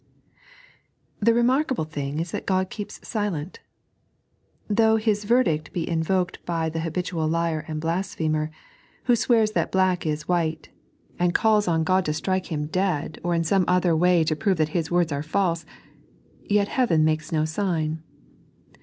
The 1.19 1.31
remarkable 1.35 1.83
thing 1.83 2.17
is 2.19 2.31
that 2.31 2.49
Ood 2.49 2.71
keeps 2.71 3.07
silent. 3.07 3.59
Though 4.67 4.95
His 4.95 5.25
verdict 5.25 5.71
be 5.73 5.87
invoked 5.87 6.43
by 6.43 6.69
the 6.69 6.79
habitual 6.79 7.27
liar 7.27 7.65
and 7.67 7.79
blasphemer, 7.79 8.49
who 9.03 9.15
swears 9.15 9.51
that 9.51 9.71
black 9.71 10.07
is 10.07 10.27
white, 10.27 10.69
and 11.19 11.35
calls 11.35 11.67
on 11.67 11.85
Qod 11.85 12.05
to 12.05 12.13
strike 12.15 12.45
3.n.iized 12.45 12.49
by 12.49 12.55
Google 12.55 12.69
70 12.73 12.73
SiMpLiciTT 12.73 12.73
IN 12.73 12.73
Speech. 12.73 12.81
him 12.81 12.81
dead, 13.11 13.19
or 13.23 13.35
in 13.35 13.43
some 13.43 13.65
other 13.67 13.95
way 13.95 14.23
to 14.23 14.35
prove 14.35 14.57
that 14.57 14.69
his 14.69 14.89
words 14.89 15.11
are 15.11 15.21
false, 15.21 15.65
yet 16.45 16.67
Heaven 16.67 17.05
makes 17.05 17.31
no 17.31 17.45
sign. 17.45 18.01